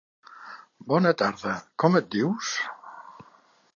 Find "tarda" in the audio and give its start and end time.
1.21-1.53